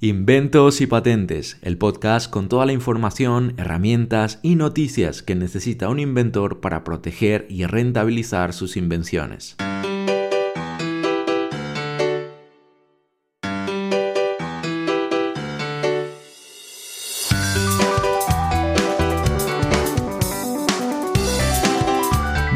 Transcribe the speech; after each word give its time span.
Inventos 0.00 0.80
y 0.80 0.86
Patentes, 0.86 1.58
el 1.60 1.76
podcast 1.76 2.30
con 2.30 2.48
toda 2.48 2.66
la 2.66 2.72
información, 2.72 3.54
herramientas 3.56 4.38
y 4.44 4.54
noticias 4.54 5.24
que 5.24 5.34
necesita 5.34 5.88
un 5.88 5.98
inventor 5.98 6.60
para 6.60 6.84
proteger 6.84 7.46
y 7.48 7.66
rentabilizar 7.66 8.52
sus 8.52 8.76
invenciones. 8.76 9.56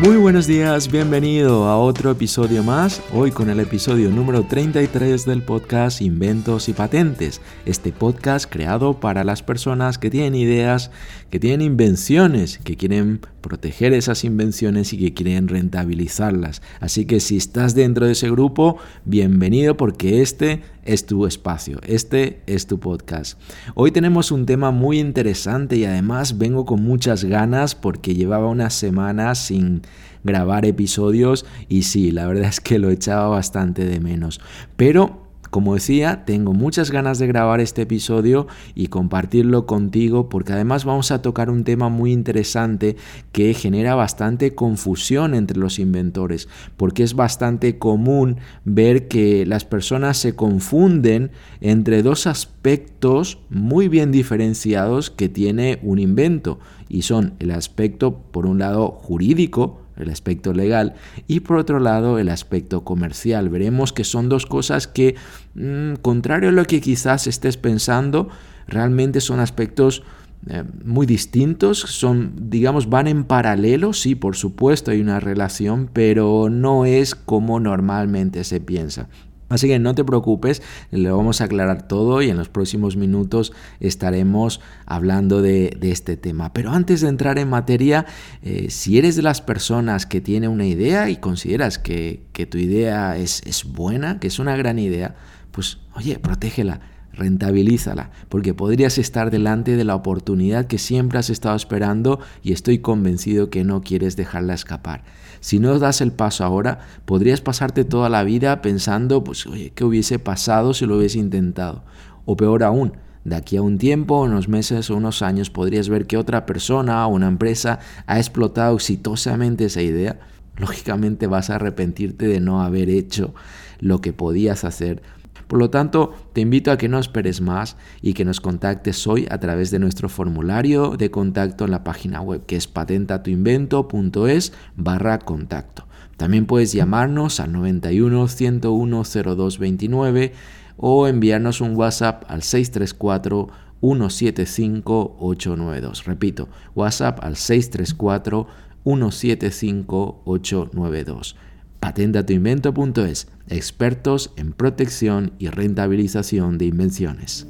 Muy 0.03 0.17
buenos 0.17 0.49
días, 0.49 0.91
bienvenido 0.91 1.67
a 1.67 1.79
otro 1.79 2.11
episodio 2.11 2.65
más, 2.65 3.01
hoy 3.13 3.31
con 3.31 3.49
el 3.51 3.61
episodio 3.61 4.11
número 4.11 4.43
33 4.43 5.25
del 5.25 5.45
podcast 5.45 6.03
Inventos 6.03 6.69
y 6.69 6.73
Patentes, 6.73 7.41
este 7.67 7.93
podcast 7.93 8.51
creado 8.51 8.99
para 8.99 9.23
las 9.23 9.45
personas 9.45 9.99
que 9.99 10.11
tienen 10.11 10.35
ideas, 10.35 10.91
que 11.31 11.39
tienen 11.39 11.61
invenciones, 11.61 12.59
que 12.59 12.77
quieren 12.77 13.21
proteger 13.43 13.93
esas 13.93 14.25
invenciones 14.25 14.93
y 14.93 14.99
que 14.99 15.15
quieren 15.15 15.47
rentabilizarlas. 15.47 16.63
Así 16.81 17.05
que 17.05 17.21
si 17.21 17.37
estás 17.37 17.77
dentro 17.77 18.07
de 18.07 18.13
ese 18.13 18.29
grupo, 18.29 18.79
bienvenido 19.05 19.77
porque 19.77 20.21
este 20.21 20.63
es 20.85 21.07
tu 21.07 21.27
espacio, 21.27 21.81
este 21.87 22.43
es 22.47 22.67
tu 22.67 22.79
podcast. 22.81 23.39
Hoy 23.75 23.91
tenemos 23.91 24.33
un 24.33 24.47
tema 24.47 24.71
muy 24.71 24.99
interesante 24.99 25.77
y 25.77 25.85
además 25.85 26.39
vengo 26.39 26.65
con 26.65 26.83
muchas 26.83 27.25
ganas 27.25 27.75
porque 27.75 28.15
llevaba 28.15 28.49
unas 28.49 28.75
semanas 28.75 29.39
sin 29.39 29.83
grabar 30.25 30.65
episodios 30.67 31.47
y 31.69 31.83
sí, 31.83 32.11
la 32.11 32.27
verdad 32.27 32.49
es 32.49 32.61
que 32.61 32.79
lo 32.79 32.91
echaba 32.91 33.29
bastante 33.29 33.85
de 33.85 34.01
menos. 34.01 34.41
Pero 34.77 35.32
como 35.53 35.75
decía, 35.75 36.25
tengo 36.25 36.55
muchas 36.55 36.91
ganas 36.91 37.19
de 37.19 37.27
grabar 37.27 37.61
este 37.61 37.83
episodio 37.83 38.47
y 38.75 38.87
compartirlo 38.87 39.67
contigo 39.67 40.31
porque 40.31 40.55
además 40.55 40.87
vamos 40.87 41.11
a 41.11 41.21
tocar 41.21 41.51
un 41.51 41.65
tema 41.65 41.91
muy 41.91 42.11
interesante 42.11 42.97
que 43.33 43.53
genera 43.53 43.95
bastante 43.95 44.55
confusión 44.55 45.35
entre 45.35 45.59
los 45.59 45.79
inventores, 45.79 46.49
porque 46.79 47.03
es 47.03 47.13
bastante 47.13 47.79
común 47.79 48.39
ver 48.65 49.09
que 49.09 49.45
las 49.45 49.67
personas 49.67 50.17
se 50.17 50.35
confunden 50.35 51.33
entre 51.61 52.03
dos 52.03 52.27
aspectos 52.27 53.39
muy 53.51 53.89
bien 53.89 54.11
diferenciados 54.11 55.11
que 55.11 55.29
tiene 55.29 55.81
un 55.83 55.99
invento 55.99 56.61
y 56.89 57.03
son 57.03 57.35
el 57.41 57.51
aspecto 57.51 58.23
por 58.33 58.47
un 58.47 58.61
lado 58.61 58.89
jurídico, 58.89 59.82
el 59.97 60.11
aspecto 60.11 60.53
legal, 60.53 60.95
y 61.27 61.41
por 61.41 61.57
otro 61.59 61.81
lado 61.81 62.19
el 62.19 62.29
aspecto 62.29 62.85
comercial. 62.85 63.49
Veremos 63.49 63.93
que 63.93 64.05
son 64.05 64.29
dos 64.29 64.47
cosas 64.47 64.87
que, 64.87 65.17
mm, 65.55 65.95
contrario 66.03 66.49
a 66.49 66.53
lo 66.53 66.65
que 66.65 66.81
quizás 66.81 67.27
estés 67.27 67.57
pensando, 67.57 68.29
realmente 68.67 69.21
son 69.21 69.41
aspectos 69.41 70.03
eh, 70.49 70.65
muy 70.85 71.07
distintos, 71.07 71.79
son, 71.79 72.33
digamos, 72.51 72.91
van 72.91 73.07
en 73.07 73.23
paralelo, 73.23 73.93
sí, 73.93 74.17
por 74.17 74.35
supuesto 74.35 74.91
hay 74.91 75.01
una 75.01 75.21
relación, 75.21 75.89
pero 75.93 76.49
no 76.51 76.85
es 76.85 77.15
como 77.15 77.61
normalmente 77.61 78.43
se 78.43 78.61
piensa. 78.61 79.09
Así 79.53 79.69
que 79.69 79.79
no 79.79 79.95
te 79.95 80.05
preocupes, 80.05 80.63
lo 80.91 81.17
vamos 81.17 81.41
a 81.41 81.45
aclarar 81.45 81.87
todo 81.87 82.23
y 82.23 82.31
en 82.31 82.37
los 82.37 82.49
próximos 82.49 82.97
minutos 82.97 83.53
estaremos 83.81 84.61
hablando 84.87 85.43
de, 85.43 85.79
este 85.83 86.17
tema. 86.17 86.53
Pero 86.53 86.71
antes 86.71 87.03
de 87.03 87.09
entrar 87.09 87.39
en 87.39 87.51
materia, 87.51 88.07
eh, 88.43 88.71
si 88.71 88.99
eres 88.99 89.15
de 89.15 89.23
las 89.23 89.43
personas 89.43 90.07
que 90.07 90.21
tiene 90.21 90.49
una 90.49 90.65
idea 90.65 91.11
y 91.11 91.17
consideras 91.17 91.79
que, 91.79 92.23
tu 92.51 92.59
idea 92.59 93.17
es, 93.17 93.43
es 93.45 93.65
buena, 93.65 94.19
que 94.19 94.27
es 94.27 94.39
una 94.39 94.57
gran 94.57 94.79
idea, 94.79 95.15
pues 95.53 95.79
oye, 95.95 96.19
protégela 96.19 96.81
rentabilízala, 97.13 98.11
porque 98.29 98.55
podrías 98.55 98.99
estar 98.99 99.31
delante 99.31 99.77
de 99.77 99.85
la 99.85 99.95
oportunidad 99.95 100.67
que 100.67 100.79
siempre 100.79 101.19
has 101.19 101.31
estado 101.31 101.57
esperando 101.57 102.21
y 102.43 102.53
estoy 102.53 102.79
convencido 102.79 103.51
que 103.51 103.65
no 103.65 103.83
quieres 103.83 104.17
dejarla 104.17 104.55
escapar. 104.55 105.05
Si 105.43 105.59
no 105.59 105.77
das 105.81 106.01
el 106.01 106.13
paso 106.13 106.45
ahora, 106.45 106.79
podrías 107.05 107.41
pasarte 107.41 107.85
toda 107.85 108.09
la 108.09 108.23
vida 108.23 108.63
pensando, 108.63 109.25
pues, 109.25 109.45
oye, 109.49 109.73
¿qué 109.75 109.85
hubiese 109.85 110.21
pasado 110.21 110.73
si 110.73 110.87
lo 110.87 110.97
hubiese 110.97 111.19
intentado? 111.19 111.83
O 112.25 112.37
peor 112.37 112.63
aún, 112.63 112.93
de 113.25 113.35
aquí 113.35 113.57
a 113.57 113.63
un 113.63 113.77
tiempo, 113.77 114.23
unos 114.23 114.49
meses 114.49 114.89
o 114.89 114.97
unos 114.97 115.21
años, 115.21 115.51
podrías 115.51 115.89
ver 115.89 116.07
que 116.07 116.17
otra 116.17 116.47
persona 116.47 117.05
o 117.05 117.11
una 117.11 117.27
empresa 117.27 117.81
ha 118.07 118.19
explotado 118.19 118.77
exitosamente 118.77 119.65
esa 119.65 119.83
idea. 119.83 120.21
Lógicamente 120.59 121.27
vas 121.27 121.51
a 121.51 121.57
arrepentirte 121.57 122.29
de 122.29 122.39
no 122.39 122.63
haber 122.63 122.89
hecho 122.89 123.35
lo 123.81 124.01
que 124.01 124.13
podías 124.13 124.63
hacer 124.63 125.03
por 125.53 125.59
lo 125.59 125.69
tanto, 125.69 126.15
te 126.33 126.41
invito 126.41 126.71
a 126.71 126.79
que 126.79 126.89
no 126.89 126.99
esperes 126.99 127.43
más 127.43 127.77
y 128.01 128.15
que 128.15 128.25
nos 128.25 128.41
contactes 128.41 129.07
hoy 129.07 129.29
a 129.31 129.37
través 129.37 129.71
de 129.71 129.79
nuestro 129.79 130.09
formulario 130.09 130.97
de 130.97 131.11
contacto 131.11 131.67
en 131.67 131.73
la 131.73 131.85
página 131.85 132.23
web 132.23 132.47
que 132.47 132.57
es 132.57 132.67
patentatuinvento.es 132.67 134.55
barra 134.77 135.19
contacto. 135.19 135.87
También 136.17 136.47
puedes 136.47 136.73
llamarnos 136.73 137.39
al 137.39 137.53
91 137.53 138.29
101 138.29 139.03
0229 139.05 140.33
o 140.79 141.07
enviarnos 141.07 141.61
un 141.61 141.77
WhatsApp 141.77 142.25
al 142.29 142.43
634 142.43 143.49
175 143.83 145.17
892. 145.21 146.07
Repito, 146.07 146.49
WhatsApp 146.75 147.23
al 147.23 147.37
634 147.37 148.47
175 148.85 150.23
892 150.25 151.37
patentatuinvento.es, 151.83 153.27
expertos 153.49 154.33
en 154.37 154.53
protección 154.53 155.33
y 155.41 155.49
rentabilización 155.49 156.57
de 156.57 156.67
invenciones. 156.67 157.45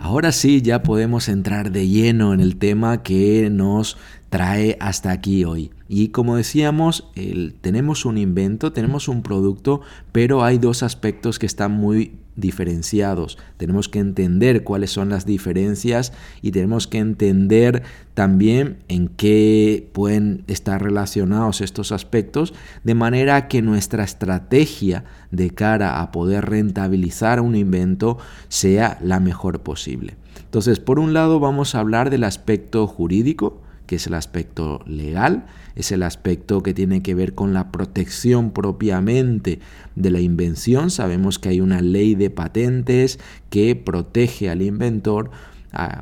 Ahora 0.00 0.32
sí, 0.32 0.60
ya 0.60 0.82
podemos 0.82 1.28
entrar 1.28 1.70
de 1.70 1.86
lleno 1.86 2.34
en 2.34 2.40
el 2.40 2.56
tema 2.56 3.04
que 3.04 3.48
nos 3.48 3.96
trae 4.28 4.76
hasta 4.80 5.12
aquí 5.12 5.44
hoy. 5.44 5.70
Y 5.88 6.08
como 6.08 6.34
decíamos, 6.34 7.12
tenemos 7.60 8.06
un 8.06 8.18
invento, 8.18 8.72
tenemos 8.72 9.06
un 9.06 9.22
producto, 9.22 9.82
pero 10.10 10.42
hay 10.42 10.58
dos 10.58 10.82
aspectos 10.82 11.38
que 11.38 11.46
están 11.46 11.70
muy 11.70 12.18
diferenciados. 12.38 13.36
Tenemos 13.56 13.88
que 13.88 13.98
entender 13.98 14.64
cuáles 14.64 14.90
son 14.90 15.10
las 15.10 15.26
diferencias 15.26 16.12
y 16.40 16.52
tenemos 16.52 16.86
que 16.86 16.98
entender 16.98 17.82
también 18.14 18.78
en 18.88 19.08
qué 19.08 19.88
pueden 19.92 20.44
estar 20.46 20.82
relacionados 20.82 21.60
estos 21.60 21.92
aspectos, 21.92 22.54
de 22.84 22.94
manera 22.94 23.48
que 23.48 23.62
nuestra 23.62 24.04
estrategia 24.04 25.04
de 25.30 25.50
cara 25.50 26.00
a 26.00 26.10
poder 26.10 26.46
rentabilizar 26.46 27.40
un 27.40 27.56
invento 27.56 28.18
sea 28.48 28.98
la 29.02 29.20
mejor 29.20 29.60
posible. 29.60 30.16
Entonces, 30.44 30.80
por 30.80 30.98
un 30.98 31.12
lado 31.12 31.40
vamos 31.40 31.74
a 31.74 31.80
hablar 31.80 32.10
del 32.10 32.24
aspecto 32.24 32.86
jurídico, 32.86 33.60
que 33.88 33.96
es 33.96 34.06
el 34.06 34.14
aspecto 34.14 34.82
legal, 34.86 35.46
es 35.74 35.90
el 35.90 36.02
aspecto 36.04 36.62
que 36.62 36.74
tiene 36.74 37.02
que 37.02 37.14
ver 37.14 37.34
con 37.34 37.54
la 37.54 37.72
protección 37.72 38.52
propiamente 38.52 39.58
de 39.96 40.10
la 40.10 40.20
invención. 40.20 40.90
Sabemos 40.90 41.38
que 41.38 41.48
hay 41.48 41.60
una 41.60 41.80
ley 41.80 42.14
de 42.14 42.30
patentes 42.30 43.18
que 43.50 43.74
protege 43.74 44.50
al 44.50 44.62
inventor. 44.62 45.30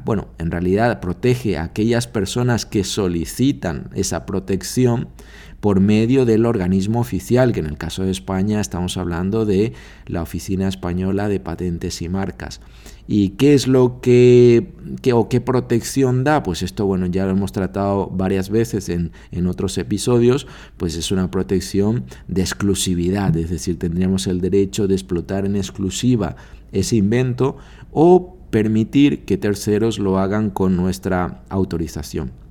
bueno, 0.05 0.29
en 0.39 0.51
realidad 0.51 1.01
protege 1.01 1.57
a 1.57 1.65
aquellas 1.65 2.09
personas 2.09 2.67
que 2.67 2.83
solicitan 2.83 3.89
esa 3.95 4.27
protección 4.27 5.09
por 5.61 5.81
medio 5.81 6.25
del 6.25 6.47
organismo 6.47 7.01
oficial, 7.01 7.53
que 7.53 7.61
en 7.61 7.67
el 7.67 7.79
caso 7.79 8.03
de 8.03 8.11
España 8.11 8.61
estamos 8.61 8.97
hablando 8.97 9.45
de 9.45 9.73
la 10.07 10.23
Oficina 10.23 10.69
Española 10.69 11.29
de 11.29 11.41
Patentes 11.41 12.03
y 12.03 12.09
Marcas. 12.09 12.61
¿Y 13.09 13.31
qué 13.31 13.55
es 13.55 13.69
lo 13.69 14.01
que, 14.01 14.73
o 15.13 15.29
qué 15.29 15.41
protección 15.41 16.25
da? 16.25 16.43
Pues 16.43 16.63
esto, 16.63 16.87
bueno, 16.87 17.07
ya 17.07 17.25
lo 17.25 17.31
hemos 17.31 17.53
tratado 17.53 18.09
varias 18.09 18.51
veces 18.51 18.89
en, 18.89 19.13
en 19.31 19.47
otros 19.47 19.79
episodios, 19.79 20.47
pues 20.77 20.97
es 20.97 21.13
una 21.13 21.31
protección 21.31 22.05
de 22.27 22.43
exclusividad, 22.43 23.37
es 23.37 23.51
decir, 23.51 23.79
tendríamos 23.79 24.27
el 24.27 24.41
derecho 24.41 24.89
de 24.89 24.95
explotar 24.95 25.47
en 25.47 25.57
exclusiva 25.57 26.37
ese 26.73 26.97
invento 26.97 27.57
o 27.93 28.37
permitir 28.51 29.25
que 29.25 29.37
terceros 29.37 29.99
lo 29.99 30.19
hagan 30.19 30.51
con 30.51 30.77
nuestra 30.77 31.43
autorización. 31.49 32.46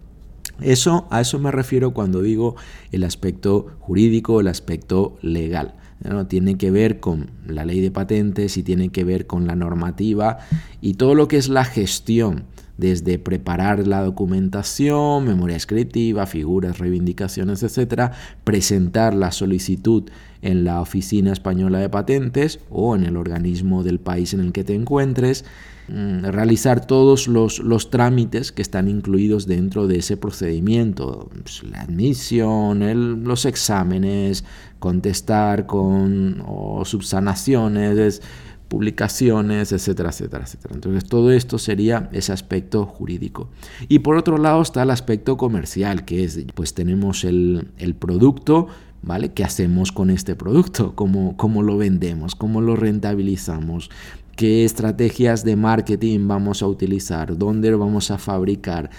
Eso, 0.62 1.08
a 1.12 1.22
eso 1.22 1.40
me 1.40 1.52
refiero 1.52 1.92
cuando 1.94 2.22
digo 2.22 2.56
el 2.92 3.04
aspecto 3.04 3.68
jurídico, 3.80 4.40
el 4.40 4.48
aspecto 4.48 5.18
legal. 5.22 5.76
¿no? 6.04 6.28
tiene 6.28 6.58
que 6.58 6.72
ver 6.72 7.00
con 7.00 7.32
la 7.48 7.66
ley 7.66 7.80
de 7.80 7.90
patentes 7.90 8.58
y 8.58 8.64
tiene 8.64 8.90
que 8.90 9.04
ver 9.04 9.28
con 9.28 9.48
la 9.48 9.56
normativa 9.56 10.40
y 10.82 10.96
todo 10.96 11.16
lo 11.16 11.28
que 11.28 11.38
es 11.38 11.48
la 11.50 11.64
gestión 11.64 12.44
desde 12.78 13.18
preparar 13.20 13.88
la 13.88 14.04
documentación, 14.04 15.24
memoria 15.24 15.56
escritiva, 15.56 16.26
figuras, 16.26 16.78
reivindicaciones, 16.78 17.64
etcétera, 17.64 18.12
presentar 18.44 19.14
la 19.14 19.32
solicitud 19.32 20.04
en 20.42 20.66
la 20.66 20.82
Oficina 20.82 21.32
Española 21.32 21.80
de 21.80 21.90
Patentes 21.90 22.60
o 22.70 22.96
en 22.96 23.06
el 23.06 23.16
organismo 23.16 23.84
del 23.84 24.00
país 24.00 24.34
en 24.34 24.42
el 24.42 24.52
que 24.52 24.64
te 24.64 24.76
encuentres, 24.76 25.46
realizar 25.88 26.86
todos 26.86 27.28
los, 27.28 27.90
trámites 27.90 28.52
que 28.52 28.62
están 28.62 28.88
incluidos 28.88 29.46
dentro 29.46 29.88
de 29.88 30.00
ese 30.00 30.18
procedimiento, 30.18 31.30
pues, 31.44 31.64
la 31.64 31.82
admisión, 31.82 33.24
los 33.24 33.46
exámenes, 33.46 34.44
contestar 34.80 35.66
con 35.66 36.44
subsanaciones, 36.84 38.22
publicaciones, 38.68 39.72
etcétera, 39.72 40.10
etcétera, 40.10 40.44
etcétera. 40.44 40.76
Entonces 40.76 41.06
todo 41.06 41.32
esto 41.32 41.58
sería 41.58 42.10
ese 42.12 42.34
aspecto 42.34 42.86
jurídico. 42.86 43.50
Y 43.88 44.00
por 44.00 44.18
otro 44.18 44.38
lado 44.38 44.62
está 44.62 44.84
el 44.84 44.90
aspecto 44.90 45.38
comercial, 45.38 46.06
que 46.06 46.24
es, 46.24 46.40
pues 46.54 46.74
tenemos 46.74 47.24
el, 47.24 47.70
producto, 48.00 48.68
¿vale? 49.06 49.30
¿Qué 49.30 49.44
hacemos 49.44 49.92
con 49.92 50.10
este 50.10 50.36
producto? 50.36 50.96
¿Cómo, 50.96 51.38
¿Cómo 51.38 51.62
lo 51.62 51.78
vendemos? 51.78 52.36
¿Cómo 52.36 52.60
lo 52.60 52.76
rentabilizamos? 52.76 53.90
¿Qué 54.36 54.66
estrategias 54.66 55.46
de 55.46 55.56
marketing 55.56 56.28
vamos 56.28 56.62
a 56.62 56.68
utilizar? 56.68 57.38
¿Dónde 57.38 57.72
lo 57.72 57.80
vamos 57.80 58.12
a 58.12 58.18
fabricar? 58.18 58.90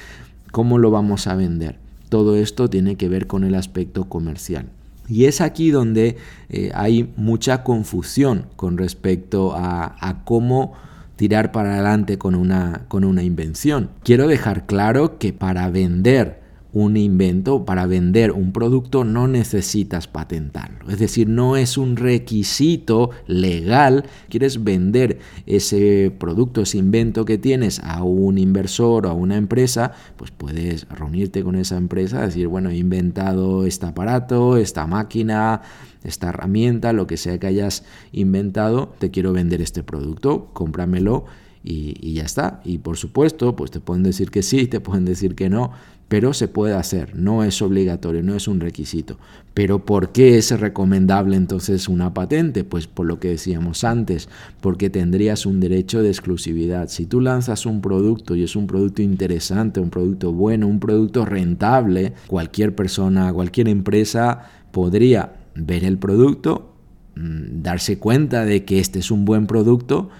¿Cómo 0.52 0.78
lo 0.78 0.90
vamos 0.90 1.26
a 1.26 1.34
vender? 1.34 1.78
Todo 2.08 2.36
esto 2.36 2.70
tiene 2.70 2.96
que 2.96 3.08
ver 3.08 3.26
con 3.26 3.44
el 3.44 3.54
aspecto 3.54 4.04
comercial. 4.08 4.66
Y 5.08 5.24
es 5.24 5.40
aquí 5.40 5.70
donde 5.70 6.16
eh, 6.48 6.70
hay 6.74 7.12
mucha 7.16 7.64
confusión 7.64 8.46
con 8.56 8.78
respecto 8.78 9.54
a, 9.54 9.96
a 10.00 10.24
cómo 10.24 10.72
tirar 11.16 11.52
para 11.52 11.74
adelante 11.74 12.16
con 12.16 12.34
una, 12.34 12.82
con 12.88 13.04
una 13.04 13.22
invención. 13.22 13.90
Quiero 14.04 14.28
dejar 14.28 14.66
claro 14.66 15.18
que 15.18 15.32
para 15.32 15.68
vender 15.70 16.45
un 16.78 16.98
invento, 16.98 17.64
para 17.64 17.86
vender 17.86 18.32
un 18.32 18.52
producto 18.52 19.02
no 19.02 19.28
necesitas 19.28 20.08
patentarlo. 20.08 20.90
Es 20.90 20.98
decir, 20.98 21.26
no 21.26 21.56
es 21.56 21.78
un 21.78 21.96
requisito 21.96 23.12
legal. 23.26 24.04
Quieres 24.28 24.62
vender 24.62 25.18
ese 25.46 26.12
producto, 26.18 26.60
ese 26.60 26.76
invento 26.76 27.24
que 27.24 27.38
tienes 27.38 27.80
a 27.82 28.02
un 28.02 28.36
inversor 28.36 29.06
o 29.06 29.08
a 29.08 29.14
una 29.14 29.38
empresa, 29.38 29.92
pues 30.18 30.30
puedes 30.32 30.86
reunirte 30.90 31.42
con 31.42 31.54
esa 31.54 31.78
empresa, 31.78 32.20
decir, 32.20 32.46
bueno, 32.46 32.68
he 32.68 32.76
inventado 32.76 33.64
este 33.64 33.86
aparato, 33.86 34.58
esta 34.58 34.86
máquina, 34.86 35.62
esta 36.04 36.28
herramienta, 36.28 36.92
lo 36.92 37.06
que 37.06 37.16
sea 37.16 37.38
que 37.38 37.46
hayas 37.46 37.84
inventado, 38.12 38.92
te 38.98 39.10
quiero 39.10 39.32
vender 39.32 39.62
este 39.62 39.82
producto, 39.82 40.50
cómpramelo 40.52 41.24
y, 41.64 41.96
y, 42.00 42.12
ya 42.12 42.24
está. 42.24 42.60
Y 42.64 42.78
por 42.78 42.98
supuesto, 42.98 43.56
pues 43.56 43.70
te 43.70 43.80
pueden 43.80 44.02
decir 44.02 44.30
que 44.30 44.42
sí, 44.42 44.66
te 44.66 44.78
pueden 44.78 45.06
decir 45.06 45.34
que 45.34 45.48
no, 45.48 45.72
pero 46.08 46.32
se 46.32 46.46
puede 46.46 46.74
hacer, 46.74 47.16
no 47.16 47.42
es 47.42 47.60
obligatorio, 47.62 48.22
no 48.22 48.36
es 48.36 48.46
un 48.46 48.60
requisito. 48.60 49.18
Pero 49.54 49.84
¿por 49.84 50.12
qué 50.12 50.38
es 50.38 50.58
recomendable 50.58 51.36
entonces 51.36 51.88
una 51.88 52.14
patente? 52.14 52.62
Pues 52.62 52.86
por 52.86 53.06
lo 53.06 53.18
que 53.18 53.30
decíamos 53.30 53.82
antes, 53.82 54.28
porque 54.60 54.88
tendrías 54.88 55.46
un 55.46 55.58
derecho 55.58 56.02
de 56.02 56.10
exclusividad. 56.10 56.88
Si 56.88 57.06
tú 57.06 57.20
lanzas 57.20 57.66
un 57.66 57.80
producto 57.80 58.36
y 58.36 58.44
es 58.44 58.54
un 58.54 58.68
producto 58.68 59.02
interesante, 59.02 59.80
un 59.80 59.90
producto 59.90 60.32
bueno, 60.32 60.68
un 60.68 60.78
producto 60.78 61.24
rentable, 61.24 62.12
cualquier 62.28 62.74
persona, 62.76 63.32
cualquier 63.32 63.68
empresa 63.68 64.42
podría 64.70 65.32
ver 65.56 65.84
el 65.84 65.98
producto, 65.98 66.74
mm, 67.16 67.62
darse 67.62 67.98
cuenta 67.98 68.44
de 68.44 68.64
que 68.64 68.78
este 68.78 69.00
es 69.00 69.10
un 69.10 69.24
buen 69.24 69.48
producto, 69.48 70.10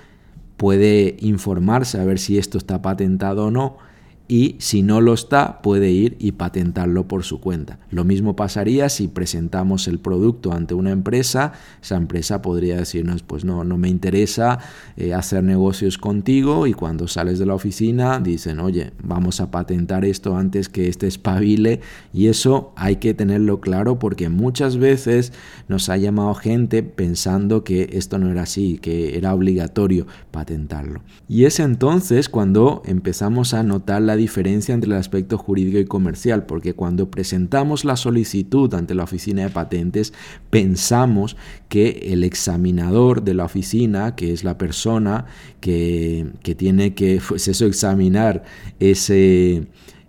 puede 0.56 1.16
informarse 1.20 2.00
a 2.00 2.04
ver 2.04 2.18
si 2.18 2.38
esto 2.38 2.58
está 2.58 2.82
patentado 2.82 3.46
o 3.46 3.50
no 3.52 3.85
y 4.28 4.56
si 4.58 4.82
no 4.82 5.00
lo 5.00 5.14
está 5.14 5.62
puede 5.62 5.90
ir 5.90 6.16
y 6.18 6.32
patentarlo 6.32 7.06
por 7.06 7.24
su 7.24 7.40
cuenta. 7.40 7.78
Lo 7.90 8.04
mismo 8.04 8.36
pasaría 8.36 8.88
si 8.88 9.08
presentamos 9.08 9.88
el 9.88 9.98
producto 9.98 10.52
ante 10.52 10.74
una 10.74 10.90
empresa, 10.90 11.52
esa 11.82 11.96
empresa 11.96 12.42
podría 12.42 12.76
decirnos 12.76 13.22
pues 13.22 13.44
no, 13.44 13.64
no 13.64 13.78
me 13.78 13.88
interesa 13.88 14.58
eh, 14.96 15.14
hacer 15.14 15.44
negocios 15.44 15.98
contigo 15.98 16.66
y 16.66 16.72
cuando 16.72 17.08
sales 17.08 17.38
de 17.38 17.46
la 17.46 17.54
oficina 17.54 18.20
dicen 18.20 18.60
oye 18.60 18.92
vamos 19.02 19.40
a 19.40 19.50
patentar 19.50 20.04
esto 20.04 20.36
antes 20.36 20.68
que 20.68 20.88
este 20.88 21.06
espabile 21.06 21.80
y 22.12 22.26
eso 22.26 22.72
hay 22.76 22.96
que 22.96 23.14
tenerlo 23.14 23.60
claro 23.60 23.98
porque 23.98 24.28
muchas 24.28 24.76
veces 24.76 25.32
nos 25.68 25.88
ha 25.88 25.96
llamado 25.96 26.34
gente 26.34 26.82
pensando 26.82 27.64
que 27.64 27.90
esto 27.92 28.18
no 28.18 28.30
era 28.30 28.42
así, 28.42 28.78
que 28.78 29.16
era 29.16 29.34
obligatorio 29.34 30.06
patentarlo. 30.30 31.02
Y 31.28 31.44
es 31.44 31.60
entonces 31.60 32.28
cuando 32.28 32.82
empezamos 32.84 33.54
a 33.54 33.62
notar 33.62 34.02
la 34.02 34.15
diferencia 34.16 34.74
entre 34.74 34.90
el 34.90 34.96
aspecto 34.96 35.38
jurídico 35.38 35.78
y 35.78 35.84
comercial, 35.84 36.46
porque 36.46 36.74
cuando 36.74 37.10
presentamos 37.10 37.84
la 37.84 37.96
solicitud 37.96 38.72
ante 38.74 38.94
la 38.94 39.04
oficina 39.04 39.42
de 39.42 39.50
patentes, 39.50 40.12
pensamos 40.50 41.36
que 41.68 42.10
el 42.12 42.24
examinador 42.24 43.22
de 43.22 43.34
la 43.34 43.44
oficina, 43.44 44.14
que 44.16 44.32
es 44.32 44.44
la 44.44 44.58
persona 44.58 45.26
que, 45.60 46.26
tiene 46.56 46.94
que 46.94 47.20
pues 47.26 47.48
eso, 47.48 47.66
examinar 47.66 48.44
ese, 48.80 49.66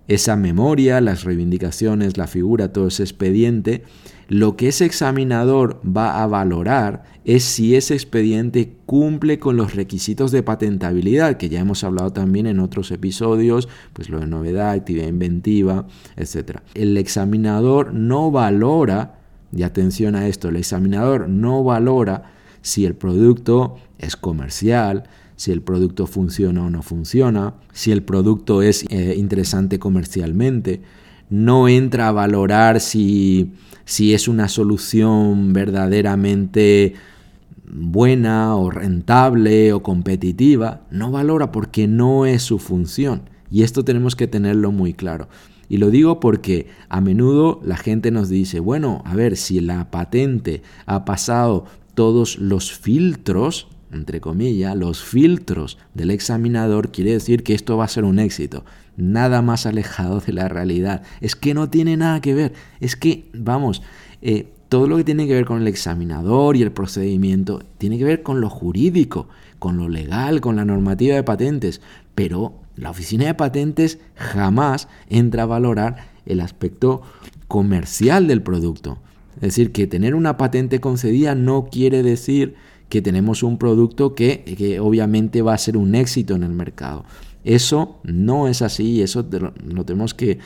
esa 0.08 0.36
memoria, 0.36 1.02
las 1.02 1.24
reivindicaciones, 1.24 2.18
la 2.18 2.28
figura, 2.28 2.72
todo 2.72 2.88
ese 2.88 3.04
expediente, 3.04 3.84
lo 4.30 4.58
que 4.58 4.70
ese 4.70 4.86
examinador 4.86 5.82
va 5.86 6.22
a 6.22 6.28
valorar 6.28 7.04
es 7.24 7.44
si 7.44 7.76
ese 7.76 7.94
expediente 7.94 8.74
cumple 8.86 9.40
con 9.40 9.56
los 9.58 9.76
requisitos 9.76 10.32
de 10.32 10.44
patentabilidad, 10.44 11.38
que 11.38 11.50
ya 11.50 11.60
hemos 11.60 11.84
hablado 11.84 12.12
también 12.12 12.46
en 12.46 12.60
otros 12.60 12.92
episodios, 12.92 13.70
pues 13.94 14.10
lo 14.10 14.20
de 14.20 14.28
novedad, 14.28 14.72
actividad 14.72 15.08
inventiva, 15.08 15.88
etc. 16.16 16.60
El 16.74 16.98
examinador 16.98 17.94
no 17.94 18.32
valora, 18.32 19.20
y 19.56 19.64
atención 19.64 20.16
a 20.16 20.28
esto, 20.28 20.50
el 20.50 20.58
examinador 20.58 21.30
no 21.30 21.64
valora 21.64 22.32
si 22.62 22.86
el 22.86 22.96
producto 22.96 23.78
es 23.98 24.18
comercial, 24.18 25.04
si 25.38 25.54
el 25.54 25.62
producto 25.62 26.06
funciona 26.06 26.66
o 26.66 26.70
no 26.70 26.82
funciona, 26.82 27.54
si 27.72 27.94
el 27.94 28.04
producto 28.04 28.62
es 28.62 28.84
eh, 28.90 29.16
interesante 29.18 29.80
comercialmente, 29.80 30.82
no 31.30 31.70
entra 31.70 32.10
a 32.10 32.12
valorar 32.12 32.82
si 32.82 33.54
si 33.88 34.14
es 34.14 34.28
una 34.28 34.50
solución 34.50 35.54
verdaderamente 35.54 36.96
buena 37.72 38.54
o 38.58 38.70
rentable 38.70 39.72
o 39.72 39.82
competitiva, 39.82 40.82
no 40.92 41.10
valora 41.10 41.54
porque 41.54 41.88
no 41.88 42.26
es 42.26 42.44
su 42.44 42.60
función. 42.60 43.30
Y 43.50 43.64
esto 43.64 43.86
tenemos 43.86 44.18
que 44.18 44.28
tenerlo 44.28 44.74
muy 44.74 44.94
claro. 44.94 45.30
Y 45.70 45.78
lo 45.78 45.90
digo 45.90 46.20
porque 46.20 46.68
a 46.90 47.00
menudo 47.00 47.62
la 47.64 47.78
gente 47.78 48.12
nos 48.12 48.28
dice, 48.28 48.60
bueno, 48.60 49.04
a 49.06 49.16
ver, 49.16 49.38
si 49.38 49.62
la 49.62 49.90
patente 49.90 50.64
ha 50.86 51.06
pasado 51.06 51.64
todos 51.94 52.40
los 52.40 52.74
filtros, 52.74 53.70
entre 53.92 54.22
comillas, 54.22 54.76
los 54.76 55.04
filtros 55.04 55.78
del 55.94 56.12
examinador, 56.12 56.92
quiere 56.92 57.12
decir 57.12 57.44
que 57.44 57.54
esto 57.54 57.78
va 57.78 57.86
a 57.86 57.90
ser 57.90 58.04
un 58.04 58.20
éxito 58.20 58.64
nada 58.98 59.42
más 59.42 59.66
alejado 59.66 60.20
de 60.20 60.34
la 60.34 60.50
realidad. 60.50 61.04
Es 61.22 61.36
que 61.36 61.54
no 61.54 61.70
tiene 61.70 61.96
nada 61.96 62.20
que 62.20 62.34
ver. 62.34 62.54
Es 62.80 62.96
que, 62.96 63.30
vamos, 63.34 63.84
eh, 64.22 64.48
todo 64.70 64.88
lo 64.88 64.98
que 64.98 65.04
tiene 65.04 65.28
que 65.28 65.34
ver 65.34 65.46
con 65.46 65.62
el 65.62 65.68
examinador 65.68 66.58
y 66.58 66.64
el 66.64 66.72
procedimiento 66.72 67.64
tiene 67.78 67.98
que 67.98 68.04
ver 68.04 68.24
con 68.24 68.42
lo 68.42 68.50
jurídico, 68.50 69.30
con 69.60 69.78
lo 69.78 69.88
legal, 69.88 70.42
con 70.42 70.56
la 70.58 70.66
normativa 70.66 71.16
de 71.16 71.24
patentes. 71.24 71.80
Pero 72.16 72.56
la 72.76 72.90
oficina 72.90 73.26
de 73.26 73.36
patentes 73.36 74.00
jamás 74.16 74.90
entra 75.10 75.44
a 75.44 75.48
valorar 75.48 76.10
el 76.26 76.42
aspecto 76.42 77.04
comercial 77.48 78.28
del 78.28 78.42
producto. 78.42 78.98
Es 79.36 79.42
decir, 79.42 79.72
que 79.72 79.86
tener 79.86 80.16
una 80.16 80.36
patente 80.36 80.82
concedida 80.82 81.36
no 81.36 81.68
quiere 81.72 82.02
decir 82.02 82.56
que 82.90 83.02
tenemos 83.02 83.44
un 83.44 83.58
producto 83.58 84.16
que, 84.16 84.44
que 84.58 84.80
obviamente 84.80 85.42
va 85.42 85.54
a 85.54 85.58
ser 85.58 85.78
un 85.78 85.96
éxito 85.96 86.36
en 86.36 86.44
el 86.44 86.52
mercado. 86.52 87.06
Eso 87.48 88.00
no 88.04 88.48
es 88.48 88.62
así, 88.62 89.02
eso 89.02 89.26
lo 89.66 89.86
tenemos 89.86 90.14
que, 90.14 90.40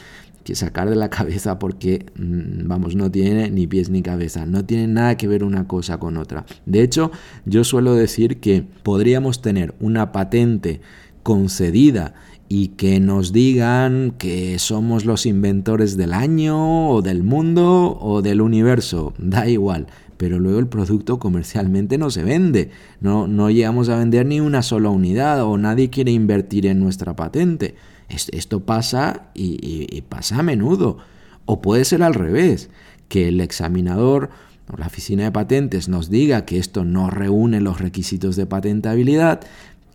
sacar 0.53 0.89
de 0.89 0.97
la 0.97 1.09
cabeza 1.09 1.57
porque, 1.59 2.07
mm, 2.15 2.67
vamos, 2.67 2.95
no 2.95 3.09
tiene 3.09 3.49
ni 3.49 3.67
pies 3.67 3.89
ni 3.89 4.01
cabeza, 4.01 4.45
no 4.45 4.65
tiene 4.65 4.85
nada 4.85 5.15
que 5.15 5.27
ver 5.27 5.45
una 5.45 5.65
cosa 5.65 5.97
con 5.97 6.17
otra. 6.17 6.45
De 6.65 6.83
hecho, 6.83 7.09
yo 7.45 7.63
suelo 7.63 7.95
decir 7.95 8.41
que 8.41 8.65
podríamos 8.83 9.41
tener 9.41 9.73
una 9.79 10.11
patente 10.11 10.81
concedida 11.23 12.13
y 12.49 12.69
que 12.69 12.99
nos 12.99 13.31
digan 13.31 14.11
que 14.17 14.59
somos 14.59 15.05
los 15.05 15.25
inventores 15.25 15.95
del 15.95 16.11
año 16.11 16.89
o 16.89 17.01
del 17.01 17.23
mundo 17.23 17.97
o 17.99 18.21
del 18.21 18.41
universo, 18.41 19.13
da 19.17 19.47
igual, 19.47 19.87
pero 20.21 20.37
luego 20.37 20.59
el 20.59 20.67
producto 20.67 21.17
comercialmente 21.17 21.97
no 21.97 22.11
se 22.11 22.23
vende. 22.23 22.69
No, 22.99 23.27
no 23.27 23.49
llegamos 23.49 23.89
a 23.89 23.97
vender 23.97 24.27
ni 24.27 24.39
una 24.39 24.61
sola 24.61 24.89
unidad 24.89 25.41
o 25.41 25.57
nadie 25.57 25.89
quiere 25.89 26.11
invertir 26.11 26.67
en 26.67 26.79
nuestra 26.79 27.15
patente. 27.15 27.73
Esto 28.07 28.59
pasa 28.59 29.31
y, 29.33 30.03
pasa 30.09 30.37
a 30.37 30.43
menudo. 30.43 30.99
O 31.47 31.59
puede 31.59 31.85
ser 31.85 32.03
al 32.03 32.13
revés, 32.13 32.69
que 33.07 33.29
el 33.29 33.41
examinador 33.41 34.29
la 34.77 34.85
oficina 34.85 35.23
de 35.23 35.31
patentes 35.31 35.89
nos 35.89 36.11
diga 36.11 36.45
que 36.45 36.59
esto 36.59 36.85
no 36.85 37.09
reúne 37.09 37.59
los 37.59 37.81
requisitos 37.81 38.35
de 38.35 38.45
patentabilidad, 38.45 39.41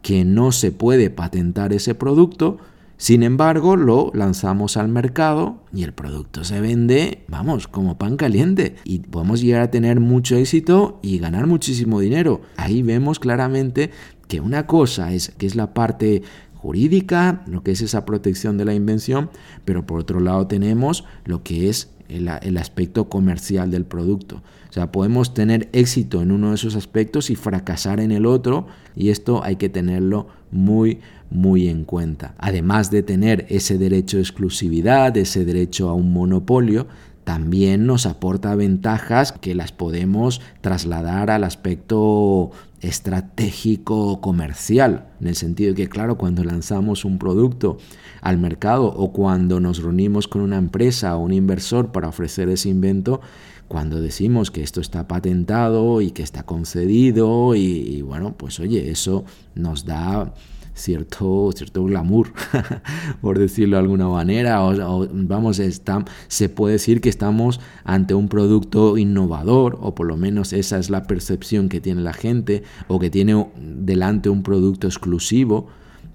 que 0.03 0.25
no 0.25 0.51
se 0.51 0.73
puede 0.73 1.09
patentar 1.09 1.73
ese 1.73 1.95
producto, 1.95 2.59
sin 2.99 3.23
embargo, 3.23 3.77
lo 3.77 4.11
lanzamos 4.15 4.77
al 4.77 4.89
mercado 4.89 5.63
y 5.73 5.83
el 5.83 5.93
producto 5.93 6.45
se 6.45 6.61
vende, 6.61 7.25
vamos, 7.29 7.69
como 7.69 7.99
pan 7.99 8.17
caliente. 8.17 8.77
Y 8.85 9.01
podemos 9.01 9.43
llegar 9.43 9.63
a 9.63 9.71
tener 9.71 10.01
mucho 10.01 10.37
éxito 10.37 10.99
y 11.03 11.19
ganar 11.19 11.47
muchísimo 11.47 12.01
dinero. 12.01 12.41
Ahí 12.57 12.83
vemos 12.83 13.19
claramente 13.19 13.91
que 14.29 14.41
una 14.41 14.67
cosa 14.67 15.13
es 15.13 15.29
que 15.37 15.47
es 15.47 15.57
la 15.57 15.75
parte 15.75 16.23
jurídica, 16.55 17.45
lo 17.47 17.63
que 17.63 17.73
es 17.73 17.83
esa 17.83 18.07
protección 18.07 18.57
de 18.57 18.65
la 18.65 18.75
invención, 18.75 19.31
pero 19.65 19.87
por 19.87 20.01
otro 20.01 20.19
lado 20.19 20.47
tenemos 20.47 21.05
lo 21.25 21.43
que 21.43 21.69
es 21.69 21.91
el, 22.09 22.31
el, 22.43 22.57
aspecto 22.57 23.09
comercial 23.09 23.71
del 23.71 23.85
producto. 23.85 24.43
O 24.69 24.73
sea, 24.73 24.93
podemos 24.93 25.35
tener 25.35 25.69
éxito 25.73 26.23
en 26.23 26.33
uno 26.33 26.51
de 26.51 26.57
esos 26.57 26.77
aspectos 26.77 27.31
y 27.31 27.37
fracasar 27.37 28.01
en 28.01 28.13
el 28.13 28.27
otro, 28.27 28.67
y 28.95 29.11
esto 29.11 29.43
hay 29.43 29.57
que 29.57 29.69
tenerlo 29.69 30.29
muy, 30.51 30.99
muy 31.31 31.69
en 31.69 31.85
cuenta. 31.85 32.35
Además 32.39 32.91
de 32.91 33.03
tener 33.03 33.47
ese 33.49 33.79
derecho 33.79 34.17
de 34.17 34.23
exclusividad, 34.23 35.17
ese 35.17 35.45
derecho 35.45 35.89
a 35.89 35.95
un 35.95 36.13
monopolio, 36.13 36.87
también 37.27 37.87
nos 37.87 38.07
aporta 38.07 38.55
ventajas 38.55 39.33
que 39.33 39.57
las 39.57 39.73
podemos 39.73 40.41
trasladar 40.61 41.29
al 41.33 41.43
aspecto 41.43 42.53
estratégico 42.81 44.21
comercial, 44.21 45.09
en 45.21 45.27
el 45.27 45.35
sentido 45.35 45.71
de 45.71 45.75
que, 45.75 45.89
claro, 45.89 46.19
cuando 46.19 46.45
lanzamos 46.45 47.05
un 47.05 47.19
producto 47.19 47.79
al 48.21 48.39
mercado 48.39 48.87
o 48.87 49.13
cuando 49.13 49.59
nos 49.59 49.83
reunimos 49.83 50.29
con 50.29 50.41
una 50.41 50.57
empresa 50.57 51.17
o 51.17 51.25
un 51.25 51.33
inversor 51.33 51.91
para 51.91 52.07
ofrecer 52.07 52.49
ese 52.49 52.69
invento, 52.69 53.21
cuando 53.67 54.01
decimos 54.01 54.53
que 54.53 54.63
esto 54.63 54.81
está 54.81 55.09
patentado 55.09 56.01
y 56.03 56.13
que 56.13 56.23
está 56.23 56.45
concedido 56.45 57.57
y, 57.57 58.03
bueno, 58.03 58.37
pues 58.37 58.61
oye, 58.61 58.89
eso 58.89 59.25
nos 59.57 59.85
da 59.85 60.33
cierto, 60.77 61.51
cierto 61.53 61.85
glamour, 61.85 62.33
por 63.21 63.39
decirlo 63.39 63.77
de 63.77 63.83
alguna 63.83 64.09
manera. 64.09 64.65
O, 64.65 65.09
vamos, 65.11 65.59
está, 65.59 66.05
se 66.29 66.49
puede 66.49 66.75
decir 66.75 67.01
que 67.01 67.09
estamos 67.09 67.61
ante 67.85 68.15
un 68.15 68.29
producto 68.29 68.97
innovador, 68.99 69.79
o 69.81 69.95
por 69.95 70.07
lo 70.07 70.17
menos 70.17 70.53
esa 70.53 70.79
es 70.79 70.91
la 70.91 71.05
percepción 71.05 71.69
que 71.69 71.81
tiene 71.81 72.03
la 72.03 72.13
gente, 72.13 72.63
o 72.87 72.99
que 72.99 73.11
tiene 73.11 73.47
delante 73.57 74.29
un 74.29 74.43
producto 74.43 74.87
exclusivo. 74.87 75.69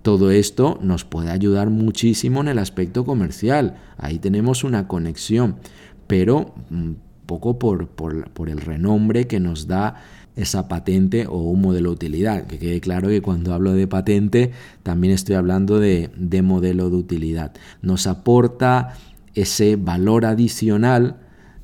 Todo 0.03 0.31
esto 0.31 0.79
nos 0.81 1.03
puede 1.03 1.29
ayudar 1.31 1.69
muchísimo 1.69 2.41
en 2.41 2.47
el 2.47 2.59
aspecto 2.59 3.05
comercial. 3.05 3.77
Ahí 3.97 4.19
tenemos 4.19 4.63
una 4.63 4.87
conexión, 4.87 5.57
pero 6.07 6.53
mm, 6.69 6.91
poco 7.25 7.59
por, 7.59 7.87
por, 7.87 8.29
por 8.31 8.49
el 8.49 8.61
renombre 8.61 9.27
que 9.27 9.39
nos 9.39 9.67
da 9.67 9.95
esa 10.35 10.67
patente 10.67 11.27
o 11.27 11.37
un 11.37 11.61
modelo 11.61 11.89
de 11.89 11.95
utilidad. 11.95 12.45
Que 12.47 12.57
quede 12.57 12.81
claro 12.81 13.09
que 13.09 13.21
cuando 13.21 13.53
hablo 13.53 13.73
de 13.73 13.87
patente 13.87 14.51
también 14.83 15.13
estoy 15.13 15.35
hablando 15.35 15.79
de, 15.79 16.09
modelo 16.43 16.89
de 16.89 16.95
utilidad. 16.95 17.53
Nos 17.81 18.07
aporta 18.07 18.95
ese 19.33 19.75
valor 19.75 20.25
adicional 20.25 21.17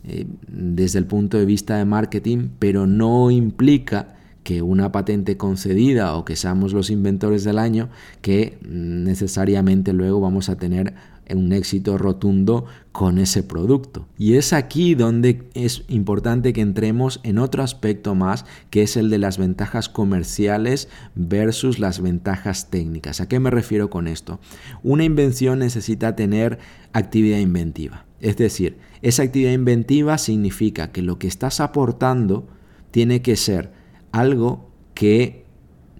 eh, 0.03 0.25
desde 0.47 0.99
el 0.99 1.05
punto 1.05 1.37
de 1.37 1.45
vista 1.45 1.77
de 1.77 1.85
marketing, 1.85 2.49
pero 2.59 2.87
no 2.87 3.31
implica 3.31 4.15
que 4.43 4.61
una 4.61 4.93
patente 4.93 5.35
concedida 5.35 6.15
o 6.15 6.23
que 6.23 6.37
seamos 6.37 6.71
los 6.71 6.89
inventores 6.89 7.43
del 7.43 7.59
año, 7.59 7.89
que 8.21 8.57
necesariamente 8.61 9.91
luego 9.91 10.21
vamos 10.21 10.47
a 10.47 10.57
tener 10.57 10.93
un 11.35 11.51
éxito 11.51 11.97
rotundo 11.97 12.65
con 12.91 13.17
ese 13.17 13.43
producto. 13.43 14.07
Y 14.17 14.35
es 14.35 14.53
aquí 14.53 14.95
donde 14.95 15.49
es 15.53 15.83
importante 15.87 16.53
que 16.53 16.61
entremos 16.61 17.19
en 17.23 17.37
otro 17.37 17.63
aspecto 17.63 18.15
más, 18.15 18.45
que 18.69 18.83
es 18.83 18.95
el 18.95 19.09
de 19.09 19.17
las 19.17 19.37
ventajas 19.37 19.89
comerciales 19.89 20.87
versus 21.15 21.79
las 21.79 22.01
ventajas 22.01 22.69
técnicas. 22.69 23.19
¿A 23.19 23.27
qué 23.27 23.39
me 23.39 23.51
refiero 23.51 23.89
con 23.89 24.07
esto? 24.07 24.39
Una 24.83 25.03
invención 25.03 25.59
necesita 25.59 26.15
tener 26.15 26.59
actividad 26.93 27.39
inventiva. 27.39 28.05
Es 28.19 28.37
decir, 28.37 28.77
esa 29.01 29.23
actividad 29.23 29.51
inventiva 29.51 30.17
significa 30.17 30.91
que 30.91 31.01
lo 31.01 31.19
que 31.19 31.27
estás 31.27 31.59
aportando 31.59 32.47
tiene 32.91 33.21
que 33.21 33.35
ser 33.35 33.71
algo 34.11 34.71
que 34.93 35.45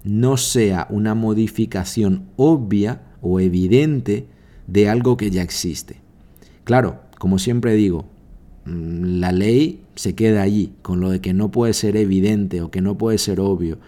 no 0.03 0.37
sea 0.37 0.87
una 0.89 1.13
modificación 1.13 2.29
obvia 2.37 3.03
o 3.21 3.39
evidente 3.39 4.27
de 4.67 4.89
algo 4.89 5.17
que 5.17 5.31
ya 5.31 5.41
existe. 5.41 5.97
Claro, 6.63 6.99
como 7.17 7.39
siempre 7.39 7.73
digo, 7.73 8.05
mm, 8.65 9.19
la 9.19 9.31
ley 9.31 9.81
se 9.95 10.15
queda 10.15 10.41
allí, 10.41 10.73
con 10.81 10.99
lo 10.99 11.09
de 11.09 11.21
que 11.21 11.33
no 11.33 11.49
puede 11.49 11.73
ser 11.73 11.97
evidente 11.97 12.61
o 12.61 12.69
que 12.69 12.81
no 12.81 12.97
puede 12.97 13.17
ser 13.17 13.39
obvio. 13.39 13.79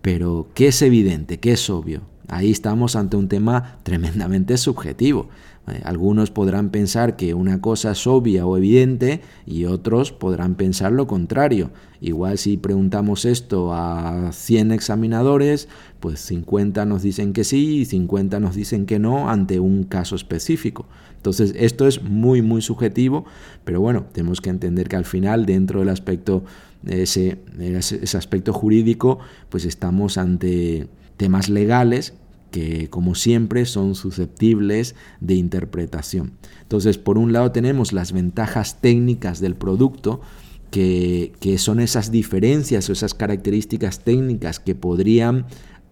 Pero, 0.00 0.48
¿qué 0.54 0.68
es 0.68 0.80
evidente? 0.82 1.38
¿Qué 1.38 1.52
es 1.52 1.68
obvio? 1.68 2.02
Ahí 2.28 2.50
estamos 2.50 2.94
ante 2.94 3.16
un 3.16 3.28
tema 3.28 3.78
tremendamente 3.84 4.58
subjetivo. 4.58 5.28
Eh, 5.66 5.80
algunos 5.84 6.30
podrán 6.30 6.68
pensar 6.68 7.16
que 7.16 7.32
una 7.32 7.62
cosa 7.62 7.92
es 7.92 8.06
obvia 8.06 8.44
o 8.46 8.56
evidente 8.58 9.22
y 9.46 9.64
otros 9.64 10.12
podrán 10.12 10.54
pensar 10.54 10.92
lo 10.92 11.06
contrario. 11.06 11.70
Igual 12.02 12.36
si 12.36 12.58
preguntamos 12.58 13.24
esto 13.24 13.72
a 13.72 14.30
100 14.32 14.72
examinadores, 14.72 15.68
pues 16.00 16.20
50 16.20 16.84
nos 16.84 17.02
dicen 17.02 17.32
que 17.32 17.44
sí 17.44 17.78
y 17.78 17.84
50 17.86 18.40
nos 18.40 18.54
dicen 18.54 18.84
que 18.84 18.98
no 18.98 19.30
ante 19.30 19.58
un 19.58 19.84
caso 19.84 20.14
específico. 20.14 20.86
Entonces 21.16 21.54
esto 21.56 21.88
es 21.88 22.02
muy 22.02 22.42
muy 22.42 22.60
subjetivo, 22.60 23.24
pero 23.64 23.80
bueno, 23.80 24.04
tenemos 24.12 24.42
que 24.42 24.50
entender 24.50 24.88
que 24.88 24.96
al 24.96 25.06
final 25.06 25.46
dentro 25.46 25.80
del 25.80 25.88
aspecto, 25.88 26.44
ese, 26.86 27.38
ese 27.58 28.16
aspecto 28.16 28.52
jurídico, 28.52 29.18
pues 29.48 29.64
estamos 29.64 30.18
ante 30.18 30.88
temas 31.18 31.50
legales 31.50 32.14
que 32.50 32.88
como 32.88 33.14
siempre 33.14 33.66
son 33.66 33.94
susceptibles 33.94 34.94
de 35.20 35.34
interpretación. 35.34 36.32
Entonces, 36.62 36.96
por 36.96 37.18
un 37.18 37.32
lado 37.32 37.52
tenemos 37.52 37.92
las 37.92 38.12
ventajas 38.12 38.80
técnicas 38.80 39.40
del 39.40 39.54
producto, 39.54 40.22
que, 40.70 41.56
son 41.58 41.80
esas 41.80 42.10
diferencias 42.10 42.88
o 42.88 42.92
esas 42.92 43.14
características 43.14 44.00
técnicas 44.00 44.60
que 44.60 44.74
podrían 44.74 45.46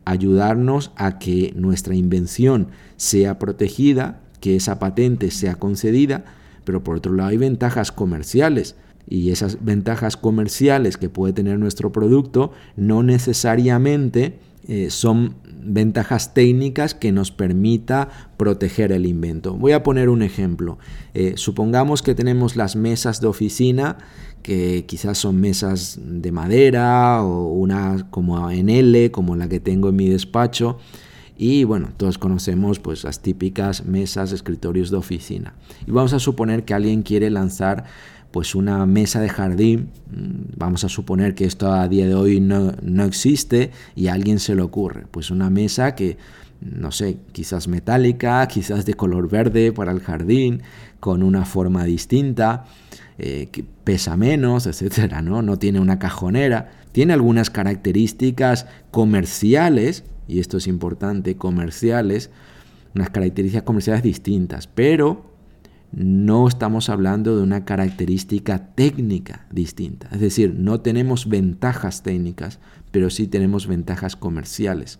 ayudarnos 0.04 0.92
a 0.96 1.18
que 1.18 1.52
nuestra 1.56 1.94
invención 1.94 2.68
sea 2.96 3.38
protegida, 3.38 4.22
que 4.40 4.56
esa 4.56 4.78
patente 4.78 5.30
sea 5.30 5.56
concedida, 5.56 6.24
pero 6.64 6.84
por 6.84 6.96
otro 6.96 7.14
lado 7.14 7.30
hay 7.30 7.36
ventajas 7.38 7.90
comerciales. 7.90 8.76
Y 9.08 9.30
esas 9.30 9.64
ventajas 9.64 10.16
comerciales 10.16 10.96
que 10.96 11.08
puede 11.08 11.32
tener 11.32 11.58
nuestro 11.58 11.92
producto 11.92 12.52
no 12.76 13.02
necesariamente 13.02 14.38
eh, 14.68 14.90
son 14.90 15.36
ventajas 15.46 16.34
técnicas 16.34 16.94
que 16.94 17.12
nos 17.12 17.30
permita 17.30 18.08
proteger 18.36 18.92
el 18.92 19.06
invento. 19.06 19.54
Voy 19.54 19.72
a 19.72 19.82
poner 19.82 20.08
un 20.08 20.22
ejemplo. 20.22 20.78
Eh, 21.14 21.34
supongamos 21.36 22.02
que 22.02 22.14
tenemos 22.14 22.56
las 22.56 22.76
mesas 22.76 23.20
de 23.20 23.26
oficina 23.28 23.98
que 24.42 24.84
quizás 24.86 25.18
son 25.18 25.40
mesas 25.40 25.98
de 26.00 26.30
madera 26.30 27.22
o 27.22 27.48
una 27.48 28.06
como 28.10 28.50
en 28.50 28.68
L, 28.68 29.10
como 29.10 29.34
la 29.34 29.48
que 29.48 29.58
tengo 29.60 29.88
en 29.88 29.96
mi 29.96 30.08
despacho. 30.08 30.78
Y 31.36 31.64
bueno, 31.64 31.90
todos 31.96 32.16
conocemos 32.16 32.78
pues 32.78 33.04
las 33.04 33.20
típicas 33.20 33.84
mesas, 33.84 34.32
escritorios 34.32 34.90
de 34.90 34.96
oficina. 34.96 35.54
Y 35.86 35.90
vamos 35.90 36.12
a 36.12 36.18
suponer 36.18 36.64
que 36.64 36.74
alguien 36.74 37.02
quiere 37.02 37.28
lanzar 37.28 37.84
pues 38.36 38.54
una 38.54 38.84
mesa 38.84 39.18
de 39.18 39.30
jardín, 39.30 39.88
mm, 40.10 40.58
vamos 40.58 40.84
a 40.84 40.90
suponer 40.90 41.34
que 41.34 41.46
esto 41.46 41.72
a 41.72 41.88
día 41.88 42.06
de 42.06 42.14
hoy 42.14 42.38
no, 42.38 42.74
existe 43.02 43.70
y 43.94 44.08
a 44.08 44.12
alguien 44.12 44.40
se 44.40 44.54
le 44.54 44.60
ocurre, 44.60 45.06
pues 45.10 45.30
una 45.30 45.48
mesa 45.48 45.94
que, 45.94 46.18
no 46.60 46.92
sé, 46.92 47.16
quizás 47.32 47.66
metálica, 47.66 48.46
quizás 48.52 48.84
de 48.84 48.92
color 48.92 49.30
verde 49.30 49.72
para 49.72 49.90
el 49.90 50.00
jardín, 50.00 50.60
con 51.00 51.22
una 51.22 51.46
forma 51.46 51.84
distinta, 51.84 52.66
eh, 53.16 53.48
que 53.50 53.64
pesa 53.64 54.18
menos, 54.18 54.66
etcétera, 54.66 55.22
¿no? 55.22 55.40
No 55.40 55.58
tiene 55.58 55.80
una 55.80 55.98
cajonera, 55.98 56.72
tiene 56.92 57.14
algunas 57.14 57.48
características 57.48 58.66
comerciales, 58.90 60.04
y 60.28 60.40
esto 60.40 60.58
es 60.58 60.66
importante, 60.66 61.36
comerciales, 61.36 62.28
unas 62.94 63.08
características 63.08 63.62
comerciales 63.62 64.02
distintas, 64.02 64.66
pero 64.66 65.35
no 65.96 66.46
estamos 66.46 66.90
hablando 66.90 67.34
de 67.34 67.42
una 67.42 67.64
característica 67.64 68.74
técnica 68.74 69.46
distinta. 69.50 70.10
Es 70.12 70.20
decir, 70.20 70.54
no 70.54 70.82
tenemos 70.82 71.26
ventajas 71.26 72.02
técnicas, 72.02 72.58
pero 72.90 73.08
sí 73.08 73.26
tenemos 73.26 73.66
ventajas 73.66 74.14
comerciales. 74.14 74.98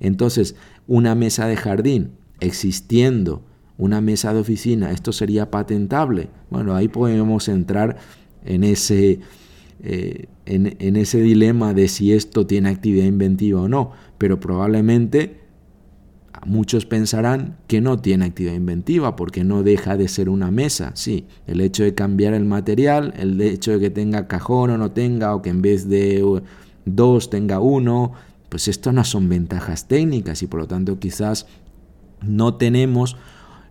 Entonces, 0.00 0.54
una 0.86 1.14
mesa 1.14 1.46
de 1.46 1.56
jardín 1.56 2.10
existiendo 2.40 3.42
una 3.78 4.02
mesa 4.02 4.34
de 4.34 4.40
oficina, 4.40 4.90
¿esto 4.90 5.12
sería 5.12 5.50
patentable? 5.50 6.28
Bueno, 6.50 6.76
ahí 6.76 6.88
podemos 6.88 7.48
entrar 7.48 7.96
en 8.44 8.64
ese, 8.64 9.20
eh, 9.82 10.26
en 10.44 10.96
ese 10.96 11.22
dilema 11.22 11.72
de 11.72 11.88
si 11.88 12.12
esto 12.12 12.46
tiene 12.46 12.68
actividad 12.68 13.06
inventiva 13.06 13.62
o 13.62 13.68
no, 13.68 13.92
pero 14.18 14.38
probablemente 14.40 15.43
Muchos 16.44 16.84
pensarán 16.86 17.56
que 17.66 17.80
no 17.80 17.98
tiene 17.98 18.26
actividad 18.26 18.54
inventiva 18.54 19.16
porque 19.16 19.44
no 19.44 19.62
deja 19.62 19.96
de 19.96 20.08
ser 20.08 20.28
una 20.28 20.50
mesa. 20.50 20.92
Sí, 20.94 21.26
el 21.46 21.60
hecho 21.60 21.84
de 21.84 21.94
cambiar 21.94 22.34
el 22.34 22.44
material, 22.44 23.14
el 23.16 23.40
hecho 23.40 23.72
de 23.72 23.80
que 23.80 23.90
tenga 23.90 24.28
cajón 24.28 24.70
o 24.70 24.78
no 24.78 24.90
tenga, 24.90 25.34
o 25.34 25.42
que 25.42 25.50
en 25.50 25.62
vez 25.62 25.88
de 25.88 26.42
dos 26.84 27.30
tenga 27.30 27.60
uno, 27.60 28.12
pues 28.48 28.68
esto 28.68 28.92
no 28.92 29.04
son 29.04 29.28
ventajas 29.28 29.88
técnicas 29.88 30.42
y 30.42 30.46
por 30.46 30.60
lo 30.60 30.66
tanto 30.66 30.98
quizás 30.98 31.46
no 32.22 32.54
tenemos 32.54 33.16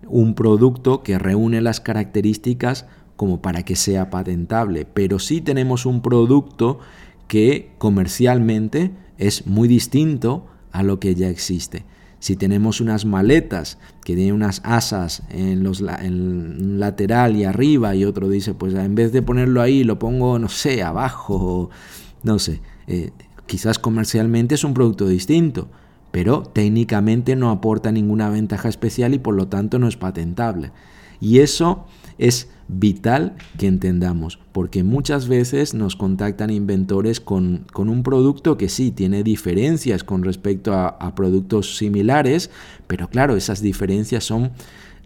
un 0.07 0.35
producto 0.35 1.03
que 1.03 1.17
reúne 1.17 1.61
las 1.61 1.79
características 1.79 2.85
como 3.15 3.41
para 3.41 3.63
que 3.63 3.75
sea 3.75 4.09
patentable, 4.09 4.85
pero 4.85 5.19
sí 5.19 5.41
tenemos 5.41 5.85
un 5.85 6.01
producto 6.01 6.79
que 7.27 7.71
comercialmente 7.77 8.91
es 9.17 9.47
muy 9.47 9.67
distinto 9.67 10.47
a 10.71 10.83
lo 10.83 10.99
que 10.99 11.15
ya 11.15 11.29
existe. 11.29 11.85
Si 12.23 12.37
tenemos 12.37 12.79
unas 12.79 13.03
maletas 13.03 13.77
que 14.05 14.15
tienen 14.15 14.33
unas 14.33 14.61
asas 14.63 15.23
en 15.27 15.61
los 15.61 15.81
en 15.81 16.79
lateral 16.79 17.35
y 17.35 17.43
arriba 17.43 17.95
y 17.95 18.05
otro 18.05 18.29
dice, 18.29 18.53
pues 18.53 18.73
en 18.75 18.95
vez 18.95 19.11
de 19.11 19.21
ponerlo 19.21 19.61
ahí 19.61 19.83
lo 19.83 19.99
pongo, 19.99 20.39
no 20.39 20.47
sé, 20.47 20.83
abajo, 20.83 21.69
no 22.23 22.39
sé, 22.39 22.61
eh, 22.87 23.11
quizás 23.45 23.77
comercialmente 23.77 24.55
es 24.55 24.63
un 24.63 24.73
producto 24.73 25.05
distinto, 25.05 25.67
pero 26.11 26.43
técnicamente 26.43 27.35
no 27.35 27.49
aporta 27.49 27.91
ninguna 27.91 28.29
ventaja 28.29 28.69
especial 28.69 29.13
y 29.13 29.19
por 29.19 29.35
lo 29.35 29.49
tanto 29.49 29.77
no 29.77 29.89
es 29.89 29.97
patentable. 29.97 30.71
Y 31.19 31.39
eso 31.39 31.87
es 32.17 32.49
vital 32.67 33.35
que 33.57 33.67
entendamos, 33.67 34.39
porque 34.51 34.83
muchas 34.83 35.27
veces 35.27 35.73
nos 35.73 35.95
contactan 35.95 36.49
inventores 36.49 37.19
con, 37.19 37.65
un 37.75 38.03
producto 38.03 38.57
que 38.57 38.69
sí 38.69 38.91
tiene 38.91 39.23
diferencias 39.23 40.03
con 40.03 40.23
respecto 40.23 40.73
a, 40.73 40.87
a 40.87 41.15
productos 41.15 41.77
similares, 41.77 42.49
pero 42.87 43.09
claro, 43.09 43.35
esas 43.35 43.61
diferencias 43.61 44.23
son 44.23 44.51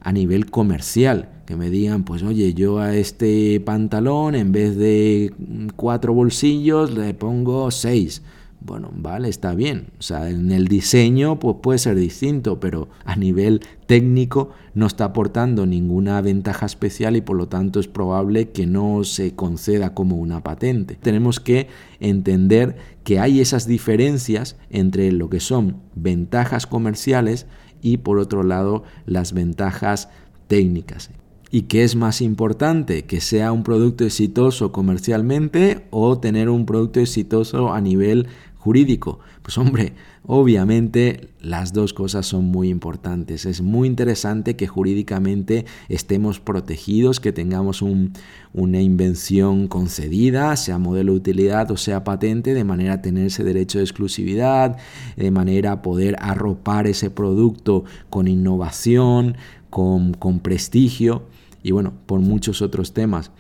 a 0.02 0.12
nivel 0.12 0.50
comercial, 0.50 1.30
que 1.46 1.56
me 1.56 1.70
digan, 1.70 2.04
pues 2.04 2.24
oye, 2.24 2.54
yo 2.54 2.80
a 2.80 2.96
este 2.96 3.60
pantalón 3.60 4.36
en 4.36 4.52
vez 4.52 4.78
de 4.78 5.34
cuatro 5.76 6.14
bolsillos 6.14 6.92
le 6.92 7.14
pongo 7.14 7.72
seis 7.72 8.22
bueno, 8.60 8.92
vale, 8.94 9.30
está 9.30 9.54
bien. 9.54 9.88
O 10.00 10.02
sea, 10.02 10.30
en 10.30 10.52
el 10.52 10.68
diseño 10.68 11.40
pues, 11.40 11.58
puede 11.62 11.80
ser 11.80 11.96
distinto, 11.96 12.60
pero 12.60 12.90
a 13.06 13.16
nivel 13.16 13.62
técnico 13.86 14.50
no 14.74 14.88
está 14.88 15.06
aportando 15.06 15.66
ninguna 15.66 16.20
ventaja 16.22 16.66
especial 16.66 17.16
y 17.16 17.22
por 17.22 17.38
lo 17.38 17.48
tanto 17.48 17.80
es 17.80 17.88
probable 17.88 18.50
que 18.50 18.66
no 18.66 19.04
se 19.04 19.36
conceda 19.36 19.94
como 19.94 20.18
una 20.18 20.44
patente. 20.44 20.96
Tenemos 20.96 21.40
que 21.40 21.68
entender 22.00 22.78
que 23.04 23.20
hay 23.20 23.42
esas 23.42 23.68
diferencias 23.68 24.58
entre 24.70 25.12
lo 25.12 25.30
que 25.30 25.40
son 25.40 25.82
ventajas 25.96 26.66
comerciales 26.68 27.46
y 27.82 27.98
por 27.98 28.18
otro 28.18 28.44
lado 28.44 28.84
las 29.06 29.34
ventajas 29.34 30.10
técnicas. 30.48 31.12
¿Y 31.50 31.64
qué 31.64 31.84
es 31.84 31.96
más 31.96 32.22
importante? 32.22 33.06
¿Que 33.06 33.22
sea 33.22 33.54
un 33.54 33.64
producto 33.64 34.04
exitoso 34.04 34.74
comercialmente 34.74 35.86
o 35.92 36.20
tener 36.20 36.50
un 36.50 36.66
producto 36.66 37.00
exitoso 37.00 37.72
a 37.72 37.80
nivel 37.80 38.28
jurídico? 38.58 39.20
Pues 39.44 39.58
hombre, 39.58 39.94
obviamente 40.26 41.30
las 41.40 41.72
dos 41.72 41.94
cosas 41.94 42.26
son 42.26 42.44
muy 42.44 42.68
importantes. 42.68 43.46
Es 43.46 43.62
muy 43.62 43.88
interesante 43.88 44.58
que 44.58 44.68
jurídicamente 44.68 45.66
estemos 45.88 46.42
protegidos, 46.42 47.22
que 47.22 47.32
tengamos 47.32 47.82
una 47.82 48.82
invención 48.82 49.70
concedida, 49.70 50.54
sea 50.58 50.80
modelo 50.80 51.14
de 51.14 51.20
utilidad 51.20 51.72
o 51.72 51.78
sea 51.78 52.04
patente, 52.04 52.54
de 52.54 52.66
manera 52.66 52.96
a 52.96 53.02
tener 53.02 53.28
ese 53.28 53.46
derecho 53.46 53.78
de 53.78 53.86
exclusividad, 53.86 54.76
de 55.16 55.32
manera 55.32 55.72
a 55.72 55.82
poder 55.82 56.18
arropar 56.20 56.88
ese 56.88 57.10
producto 57.10 57.86
con 58.10 58.28
innovación, 58.28 59.38
con, 59.70 60.14
con 60.14 60.42
prestigio 60.42 61.24
y 61.68 61.72
bueno, 61.72 61.92
por 62.06 62.22
muchos 62.22 62.62
otros 62.62 62.94
temas. 62.94 63.32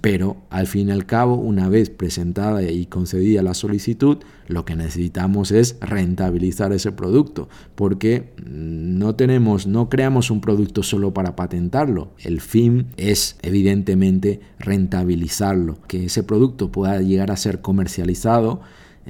Pero 0.00 0.38
al 0.48 0.66
fin 0.66 0.88
y 0.88 0.92
al 0.92 1.04
cabo, 1.04 1.34
una 1.34 1.68
vez 1.68 1.90
presentada 1.90 2.62
y 2.62 2.86
concedida 2.86 3.42
la 3.42 3.52
solicitud, 3.52 4.18
lo 4.48 4.64
que 4.64 4.76
necesitamos 4.76 5.50
es 5.50 5.76
rentabilizar 5.80 6.72
ese 6.72 6.90
producto, 6.92 7.50
porque 7.74 8.32
no 8.46 9.14
tenemos, 9.14 9.66
no 9.66 9.90
creamos 9.90 10.30
un 10.30 10.40
producto 10.40 10.82
solo 10.82 11.12
para 11.12 11.36
patentarlo. 11.36 12.12
El 12.18 12.40
fin 12.40 12.86
es 12.96 13.36
evidentemente 13.42 14.40
rentabilizarlo, 14.58 15.76
que 15.86 16.06
ese 16.06 16.22
producto 16.22 16.72
pueda 16.72 17.02
llegar 17.02 17.30
a 17.30 17.36
ser 17.36 17.60
comercializado 17.60 18.62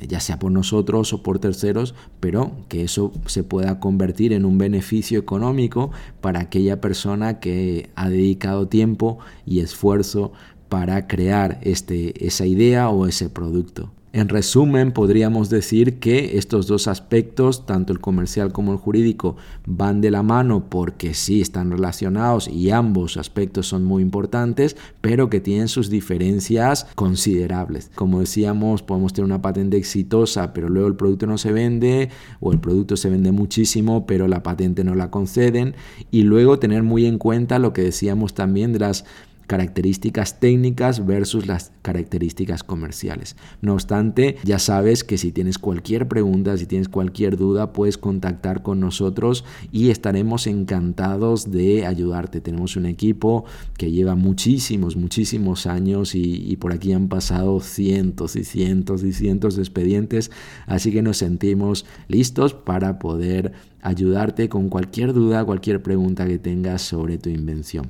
ya 0.07 0.21
sea 0.21 0.39
por 0.39 0.53
nosotros 0.53 1.13
o 1.13 1.23
por 1.23 1.39
terceros, 1.39 1.95
pero 2.21 2.53
que 2.69 2.85
eso 2.85 3.13
se 3.27 3.45
pueda 3.45 3.81
convertir 3.81 4.33
en 4.33 4.45
un 4.45 4.59
beneficio 4.59 5.19
económico 5.19 5.91
para 6.21 6.41
aquella 6.41 6.81
persona 6.81 7.41
que 7.41 7.91
ha 7.95 8.09
dedicado 8.09 8.69
tiempo 8.69 9.19
y 9.45 9.61
esfuerzo 9.61 10.33
para 10.69 11.07
crear 11.07 11.59
este, 11.63 12.27
esa 12.27 12.47
idea 12.47 12.89
o 12.91 13.07
ese 13.07 13.31
producto. 13.31 13.91
En 14.17 14.31
resumen, 14.31 14.93
podríamos 14.93 15.51
decir 15.51 15.99
que 15.99 16.39
estos 16.39 16.67
dos 16.67 16.89
aspectos, 16.89 17.67
tanto 17.67 17.93
el 17.93 18.01
comercial 18.01 18.51
como 18.51 18.73
el 18.73 18.79
jurídico, 18.79 19.37
van 19.67 20.01
de 20.01 20.11
la 20.11 20.23
mano 20.23 20.71
porque 20.71 21.13
sí 21.13 21.43
están 21.43 21.71
relacionados 21.71 22.49
y 22.49 22.71
ambos 22.71 23.19
aspectos 23.19 23.67
son 23.67 23.85
muy 23.85 24.03
importantes, 24.03 24.75
pero 25.03 25.29
que 25.29 25.41
tienen 25.41 25.69
sus 25.69 25.91
diferencias 25.91 26.87
considerables. 26.95 27.91
Como 27.95 28.21
decíamos, 28.21 28.83
podemos 28.83 29.13
tener 29.13 29.27
una 29.27 29.43
patente 29.43 29.77
exitosa, 29.77 30.55
pero 30.55 30.71
luego 30.71 30.89
el 30.89 30.97
producto 30.97 31.27
no 31.27 31.37
se 31.37 31.53
vende, 31.53 32.09
o 32.41 32.53
el 32.53 32.59
producto 32.59 32.97
se 32.97 33.11
vende 33.11 33.33
muchísimo, 33.33 34.07
pero 34.07 34.29
la 34.29 34.43
patente 34.43 34.83
no 34.83 34.95
la 34.95 35.11
conceden, 35.11 35.75
y 36.11 36.23
luego 36.23 36.59
tener 36.59 36.83
muy 36.83 37.05
en 37.05 37.19
cuenta 37.19 37.59
lo 37.59 37.75
que 37.75 37.83
decíamos 37.83 38.33
también 38.33 38.73
de 38.73 38.79
las 38.79 39.05
características 39.47 40.41
técnicas 40.41 41.07
versus 41.07 41.47
las 41.47 41.73
características 41.83 42.63
comerciales. 42.63 43.37
No 43.61 43.75
obstante, 43.75 44.37
ya 44.45 44.59
sabes 44.59 45.05
que 45.05 45.19
si 45.19 45.33
tienes 45.33 45.59
cualquier 45.59 46.09
pregunta, 46.09 46.57
si 46.57 46.67
tienes 46.67 46.89
cualquier 46.89 47.37
duda, 47.37 47.73
puedes 47.73 47.99
contactar 47.99 48.63
con 48.63 48.81
nosotros 48.81 49.45
y 49.73 49.91
estaremos 49.91 50.47
encantados 50.47 51.51
de 51.51 51.87
ayudarte. 51.87 52.41
Tenemos 52.41 52.77
un 52.77 52.87
equipo 52.87 53.45
que 53.79 53.91
lleva 53.91 54.15
muchísimos, 54.15 54.97
muchísimos 54.97 55.67
años 55.67 56.15
y, 56.15 56.57
por 56.57 56.73
aquí 56.73 56.93
han 56.93 57.09
pasado 57.09 57.61
cientos 57.61 58.37
y 58.37 58.45
cientos 58.45 59.03
y 59.03 59.13
cientos 59.13 59.57
de 59.57 59.63
expedientes, 59.63 60.31
así 60.67 60.91
que 60.91 61.03
nos 61.03 61.19
sentimos 61.19 61.87
listos 62.09 62.55
para 62.55 62.99
poder 62.99 63.53
ayudarte 63.87 64.49
con 64.49 64.69
cualquier 64.69 65.13
duda, 65.13 65.45
cualquier 65.45 65.81
pregunta 65.81 66.27
que 66.27 66.39
tengas 66.39 66.83
sobre 66.83 67.19
tu 67.19 67.29
invención. 67.31 67.89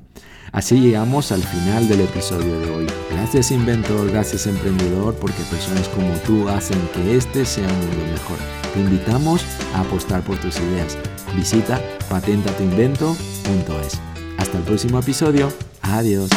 Así 0.53 0.79
llegamos 0.79 1.33
al 1.33 1.43
final 1.43 1.89
del 1.89 2.03
episodio 2.03 2.61
de 2.61 2.71
hoy. 2.71 2.87
Gracias 3.11 3.51
inventor, 3.51 4.11
gracias 4.11 4.47
emprendedor, 4.47 5.15
porque 5.15 5.43
personas 5.51 5.89
como 5.89 6.13
tú 6.27 6.49
hacen 6.49 6.79
que 6.95 7.17
este 7.17 7.45
sea 7.45 7.67
un 7.67 7.79
mundo 7.81 8.05
mejor. 8.13 8.37
Te 8.75 8.81
invitamos 8.81 9.43
a 9.75 9.81
apostar 9.81 10.23
por 10.23 10.37
tus 10.39 10.59
ideas. 10.61 10.99
Visita 11.35 11.81
patentatuinvento.es. 12.11 14.01
Hasta 14.39 14.59
el 14.59 14.65
próximo 14.65 14.99
episodio. 14.99 15.49
Adiós. 15.81 16.31